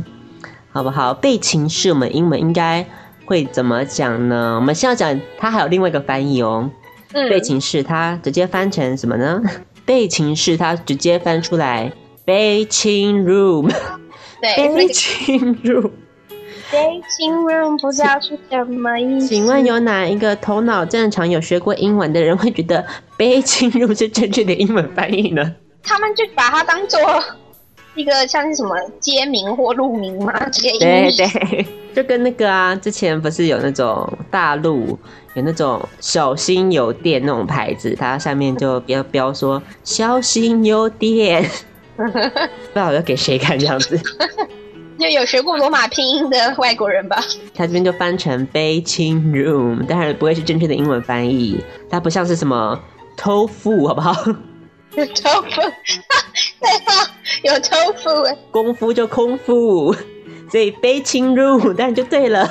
[0.71, 1.13] 好不好？
[1.13, 2.85] 被情事我们英文应该
[3.25, 4.55] 会怎么讲呢？
[4.55, 6.69] 我们先要讲它还有另外一个翻译哦。
[7.13, 9.41] 嗯被情事它直接翻成什么呢？
[9.85, 11.91] 被情事它直接翻出来
[12.23, 13.69] 被情 room，
[14.39, 15.91] 对，那被个情 room。
[16.71, 19.27] dating room 不知道是什么意思。
[19.27, 22.85] 请问有哪一个头脑正常、有学过英文的人会觉得
[23.17, 25.55] 被情 room 是正确的英文翻译呢？
[25.83, 26.97] 他们就把它当做
[27.95, 34.97] 一个像是什么街名或路名吗，直接音对对， 就跟那个啊，之前不是有那种大陆
[35.35, 41.43] 有那种小心有店那种牌子，它下面就标标说小心有店，
[41.97, 42.39] 不知
[42.73, 43.99] 道要给谁看这样子。
[44.97, 47.17] 就有学过罗马拼音的外国人吧。
[47.55, 52.79] 它这边就翻成 baking room，当然不会是正确的英文翻译，它不像是什么
[53.17, 54.13] 偷富，好不好？
[54.95, 55.55] 有 tofu，
[56.59, 57.07] 对啊，
[57.43, 59.93] 有 tofu 哎，功夫就空腹，
[60.49, 62.47] 所以 baking room 当然就对了。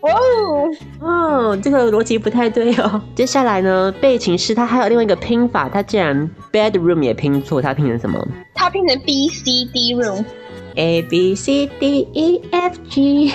[0.00, 0.68] 哇哦，
[1.00, 3.00] 哦，这个逻辑不太对哦。
[3.14, 8.20] 接下来呢，被情是它还有另外一个拼法，它竟然 bedroom 也拼错，它拼成什么
[8.54, 13.32] 它拼成 B C D room，？A B C D E F G，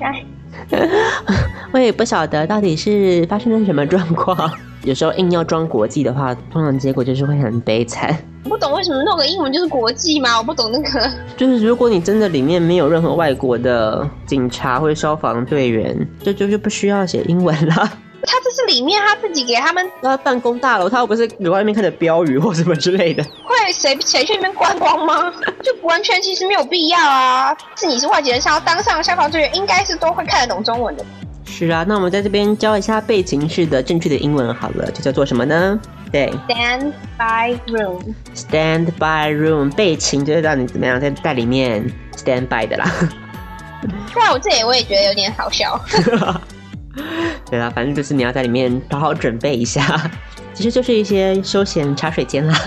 [0.00, 0.26] 哎，
[1.72, 4.52] 我也不晓得到底是发生了什么状况。
[4.84, 8.16] 有时候硬要装国际的话，通常结果就是会很悲惨。
[8.44, 11.10] 我不懂为什么弄个英文就是国际嘛，我不懂那个。
[11.36, 17.76] 就是如果你真的里面没有任何外国的警察或者消防队员，这就就不需要写英文啦。
[18.24, 23.22] 他这是里面他自己给他们那办公大楼，他又不是有外面看的标语或什么之类的。
[23.22, 25.32] 会谁谁去那边观光吗？
[25.62, 27.56] 就完全其实没有必要啊。
[27.76, 31.04] 是你是外籍人，想要当上消防队员，应该是都会看得懂中文的。
[31.54, 35.78] 是啊，那我们在这边教一下背景式的正确的英文好了，就叫做什么呢？
[36.10, 37.58] 对 Stand by
[38.34, 41.84] room，，stand by room，备勤就是让你怎么样在在里面
[42.16, 42.90] stand by 的啦。
[44.14, 45.78] 对啊，我这里我也觉得有点好笑。
[47.50, 50.10] 对啊，反正就是你要在里面好好准备一下，
[50.54, 52.58] 其实就是一些休闲茶水间啦。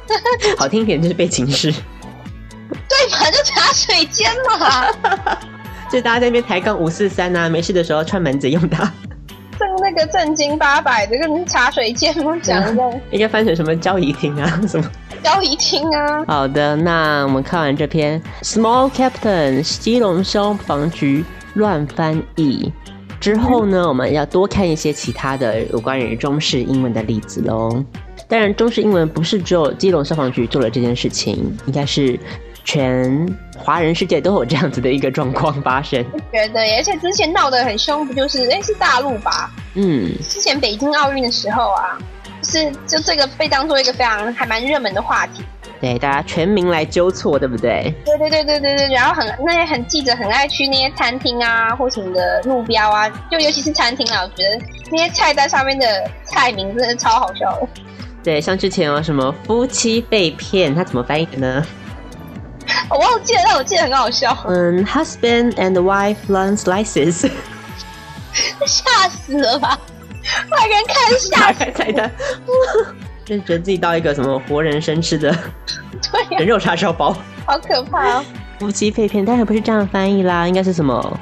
[0.58, 4.86] 好听一点就是背景式，对嘛，就茶水间嘛，
[5.92, 8.90] 就是大家在那边抬杠五四三啊，没事的时候串门子用它。
[9.58, 14.90] 正那个正经八百的跟茶水间讲的 应该翻成什么交易厅啊 什么？
[15.22, 16.24] 交易厅啊。
[16.26, 21.22] 好的，那我们看完这篇《Small Captain》基隆消防局
[21.52, 22.72] 乱翻译
[23.20, 27.84] 之后呢，我们要多看一些其他的有关于中式英文的例子喽。
[28.26, 32.18] 当然，中式英文不是只有基隆消防局做了这件事情，应该是
[32.64, 36.04] 全华人世界都有这样子的一个状况发生。
[36.32, 39.50] 觉得耶，而且之前闹得很凶，不就是哎是大陆吧？
[39.74, 41.98] 嗯，之前北京奥运的时候啊，
[42.42, 45.42] 是就这个被当做一个非常还蛮热门的话题。
[45.80, 47.92] 对，大家全民来纠错，对不对？
[48.04, 57.68] 对对对对对对，然后很那些很记者很爱去那些餐厅啊或什么的路标啊，就尤其是餐厅啊，我觉得那些菜单上面的菜名真的超好笑的。
[58.22, 61.66] 对，像之前有什么夫妻被骗，他怎么翻译的呢？
[62.90, 64.36] 我忘记了，但我记得很好笑。
[64.48, 67.30] 嗯，husband and wife learn slices，
[68.66, 69.78] 吓死了吧！
[70.50, 72.10] 外人看吓打开菜单，
[73.24, 75.36] 就觉得自己到一个什么活人生吃的
[76.12, 77.16] 对呀、人肉叉烧包。
[77.44, 78.24] 好可怕哦！
[78.58, 81.20] 夫妻肺片，当然不是这样翻译啦，应该是什么？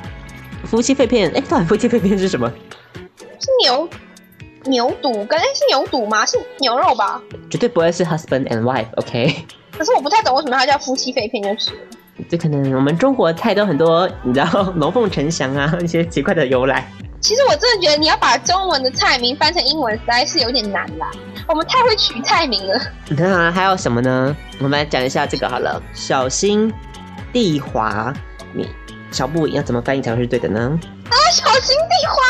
[0.64, 2.50] 夫妻肺片，哎，到底夫妻肺片是什么？
[2.94, 3.88] 是牛
[4.64, 6.26] 牛肚，刚才是牛肚吗？
[6.26, 7.20] 是牛肉吧？
[7.48, 9.46] 绝对不会是 husband and wife，OK？、
[9.80, 11.78] 可是我不太懂为什么它叫夫妻肺片，就是了
[12.28, 16.86] 这可能我们中国菜都很多，你知道龙凤呈祥啊，一些奇怪的由来。
[17.18, 21.10] 其实我真的觉得你要把中文的菜名翻成英文，实在是有点难啦。
[21.48, 22.78] 我们太会取菜名了。
[23.08, 24.36] 那还有什么呢？
[24.58, 25.82] 我们来讲一下这个好了。
[25.94, 26.70] 小心
[27.32, 28.12] 地滑，
[28.52, 28.68] 你
[29.10, 30.78] 小布要怎么翻译才会是对的呢？
[31.08, 32.20] 啊，小心地滑，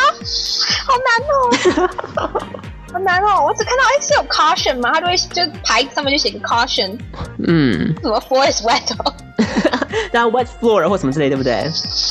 [0.86, 2.42] 好难哦，
[2.92, 3.44] 好难哦。
[3.46, 4.90] 我只看到哎是有 caution 吗？
[4.94, 6.98] 它就会就牌子上面就写个 caution，
[7.46, 9.14] 嗯，什么 floor is wet 哦。
[10.12, 11.64] 然后 wet floor 或什么之类，对不对？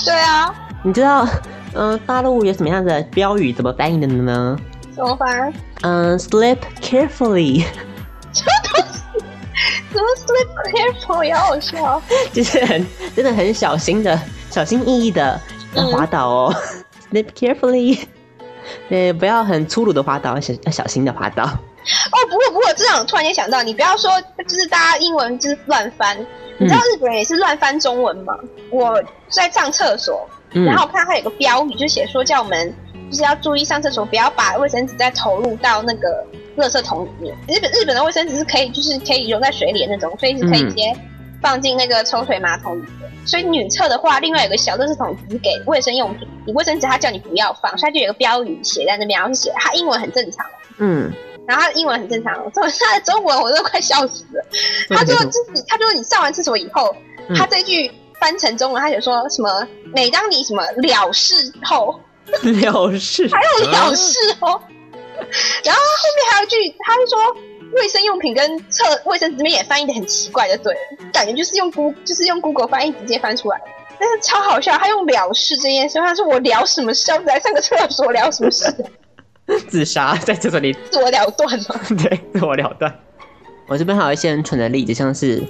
[0.06, 0.54] 对啊，
[0.84, 1.28] 你知道，
[1.74, 4.58] 嗯、大陆有什么样的标语怎么翻译的呢？
[4.96, 5.54] 怎么翻？
[5.82, 7.64] 嗯、s l i p carefully，
[8.34, 9.00] 什么东西？
[9.94, 12.02] 怎么 slip careful 也好好笑。
[12.34, 14.20] 就是很真的很小心的、
[14.50, 15.40] 小心翼翼的
[15.76, 16.56] 嗯滑倒哦、
[17.00, 18.00] s l i p carefully，
[18.88, 21.44] 对，不要很粗鲁的滑倒，要小要小心的滑倒。
[21.44, 24.12] 哦，不过不过，这让我突然间想到，你不要说
[24.48, 26.18] 就是大家英文就是乱翻，
[26.58, 28.38] 你知道日本人也是乱翻中文吗？
[28.70, 32.74] 我在上厕所，嗯然后我看到它有个标语，就写说叫我们
[33.10, 36.24] 就是要注意上厕所，不要把卫生纸再投入到那个
[36.58, 37.36] 垃圾桶里面。
[37.48, 40.94] 日本日本的卫生纸是可以就是可以溶在水里的那种，所以是可以直接
[41.42, 43.10] 放进那个抽水马桶里的。
[43.26, 50.46] 所以女厕的话，另外有个小垃圾桶只是给卫生用品，你卫生纸它叫你不要放，所以它就有个标语写在那边，然后是写它英文很正常。
[50.78, 51.12] 嗯，
[51.46, 54.44] 然后他的英文很正常，中文他的中文我都快笑死了。
[54.90, 56.96] 他说就是他说你上完厕所以后，
[57.28, 62.00] 嗯他这句翻成中文，他就说什么每当你什么了事后，
[62.42, 64.62] 了事，还有了事哦。
[65.64, 67.36] 然后后面还有一句，他就说
[67.76, 70.80] 卫生用品跟厕卫生纸这边也翻译的很奇怪，就对了，
[71.14, 73.62] 感觉就是用 Google 就是用 Google 翻译直接翻出来。
[74.00, 77.12] 但是超好笑，他用了事这件事，他说我聊什么事？
[77.12, 78.74] 我只来上个厕所聊什么事？
[79.68, 81.80] 自杀在厕所里，自我了断吗？
[82.02, 82.94] 对，自我了断。
[83.68, 85.44] 我这边还有一些很蠢的例子，像是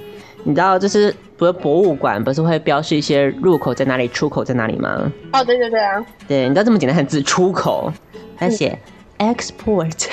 [0.44, 5.10] 你知道，就是不是博物馆不是会标示一些入口在哪里、出口在哪里吗？
[5.32, 7.92] 哦，对对对啊，对，你知道这么简单的字，出口，
[8.36, 8.78] 他写
[9.18, 10.08] export，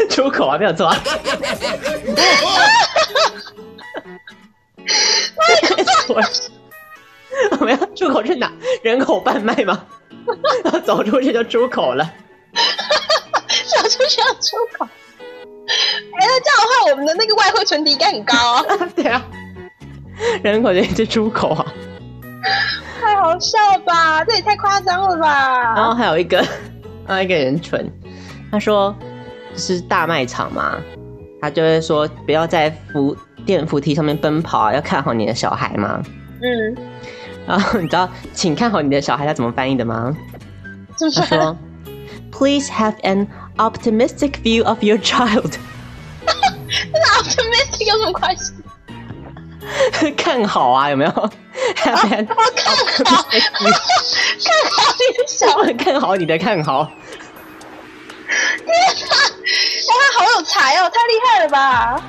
[0.10, 0.96] 出口啊，没有错、啊。
[6.06, 6.48] export，
[7.58, 8.50] 我们要出口去哪？
[8.82, 9.84] 人口贩卖吗？
[10.64, 12.10] 然 后走出去就出口了。
[12.54, 14.86] 走出去要出口。
[15.66, 18.64] 哎、那这样的话，我们的那个外汇存底应该很高啊！
[18.96, 19.22] 对啊，
[20.42, 21.64] 人口就一直出口啊。
[23.00, 24.24] 太好笑了吧？
[24.24, 25.74] 这也太夸张了吧？
[25.74, 26.42] 然后还有一个，
[27.06, 27.90] 还有一个人蠢，
[28.50, 29.07] 他说就
[29.58, 30.78] 是大卖场嘛，
[31.40, 36.02] 他就会说不要在扶电扶梯上面奔跑啊，要看好你的小孩嘛。
[36.40, 36.76] 嗯，
[37.46, 40.16] 然后你知道，请看好你的小孩，他怎么翻译的吗？
[40.96, 41.20] 就是？
[41.20, 41.56] 他说
[42.30, 45.54] ，Please have an optimistic view of your child，
[46.24, 48.52] 那 optimistic 有什么关系？
[50.16, 51.10] 看好啊，有没有
[51.74, 53.66] 看好看好你
[55.16, 56.90] 的小孩，看好你的看好。
[59.88, 62.02] 哇，他好有才哦，太厉害了吧？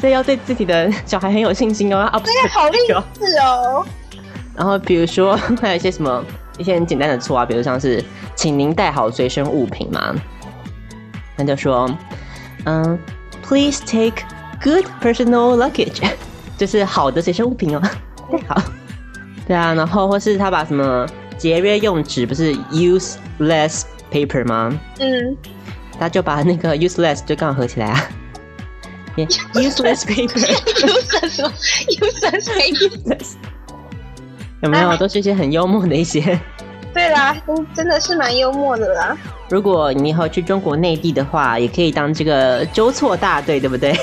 [0.00, 2.08] 所以要对自己的小孩很有信心哦。
[2.24, 3.84] 这个好励志哦。
[4.56, 6.24] 然后比如说 还有一些什么
[6.56, 8.02] 一些很简单的错啊，比如像是
[8.36, 10.14] 请您带好随身物品嘛，
[11.36, 11.88] 那就说
[12.64, 12.98] 嗯
[13.42, 14.24] ，Please take
[14.62, 16.02] good personal luggage，
[16.56, 17.80] 就是好的随身物品哦，
[18.30, 18.62] 带好。
[19.46, 21.06] 对啊，然后或是他把什么
[21.36, 24.78] 节约用纸不是 use less paper 吗？
[24.98, 25.36] 嗯，
[25.98, 28.08] 他就把那个 useless 就刚好合起来啊，
[29.54, 30.38] useless paper。
[30.38, 31.52] useless 什么
[32.00, 33.26] useless baby？
[34.62, 34.96] 有没有？
[34.96, 36.38] 都是一些很幽默的一些。
[36.92, 39.16] 对啦，真真的是蛮幽默的啦。
[39.50, 43.94] 如果你以后去中国内地的话，也可以当这个纠错大队，对不对？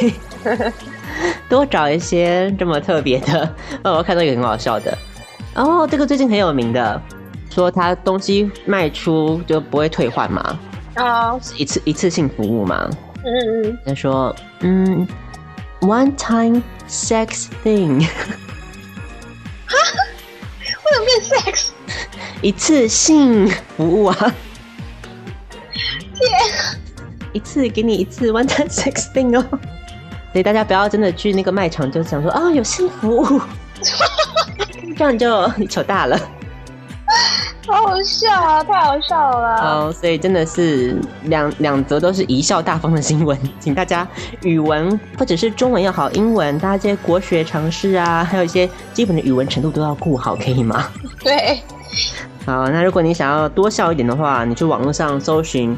[1.49, 3.43] 多找一些这么特别的。
[3.83, 4.97] 哦，我看到一个很好笑的，
[5.55, 7.01] 哦，这个最近很有名的，
[7.55, 10.59] 说他东西卖出就不会退换嘛，
[10.97, 12.89] 哦，是一次一次性服务嘛。
[13.23, 15.07] 嗯嗯他说，嗯
[15.79, 18.05] one time sex thing。
[19.65, 19.77] 哈？
[20.83, 21.21] 为什么变
[21.55, 21.69] sex？
[22.43, 24.33] 一次性服务啊！
[26.13, 26.29] 天，
[27.31, 29.43] 一次给你一次 one time sex thing 哦。
[30.33, 33.41] 所以大家不要真的去那个卖场就想说啊有性服务，
[34.97, 36.19] 这样就你糗大了。
[37.67, 38.63] 好好笑啊！
[38.63, 39.55] 太好笑了。
[39.61, 44.07] 哦，所以真的是两两则都是贻笑大方的新闻，请大家
[44.41, 50.87] 语文或者是中文要好，英文大家这些国学常识啊，还有一些基本的语文程度都要顾好，可以吗？
[51.23, 51.59] 对。
[52.45, 55.75] 好，那如果你想要多笑一点的话，你去网络上搜寻，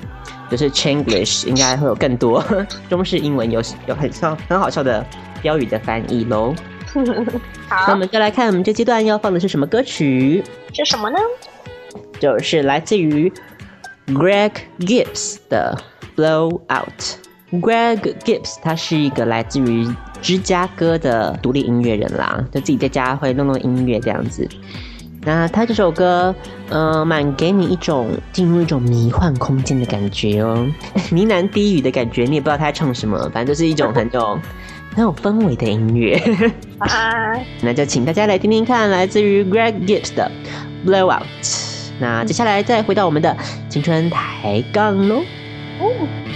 [0.49, 2.43] 就是 Chinglish，应该会有更多
[2.89, 5.05] 中式英文有有很笑很好笑的
[5.41, 6.53] 标语的翻译喽。
[7.69, 10.43] 好，那我们就来看我们这阶段要放的是什么歌曲？
[10.73, 11.17] 是什么呢？
[12.19, 13.31] 就是来自于
[14.07, 15.77] Greg Gibbs 的
[16.15, 17.17] Blow Out。
[17.51, 19.87] Greg Gibbs 他是一个来自于
[20.21, 24.47] 芝加哥的独立音乐人啦，就自己在家会弄弄音乐这样子。
[25.21, 26.33] 那他这首歌，
[26.69, 30.55] 嗯，蛮给你一种进入一种迷幻空间的感觉哦，
[31.11, 34.39] 呢喃低语的感觉，你也不知道他在唱什么，反正就是一种很有
[34.95, 36.15] 很有氛围的音乐。
[36.79, 40.31] 啊， 那就请大家来听听看，来自于 Greg Gibbs 的
[40.85, 41.76] Blow Out。
[41.97, 43.37] 那接下来再回到我们的
[43.69, 45.29] 青春抬杠喽。
[45.77, 46.26] 哦。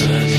[0.00, 0.29] Jesus.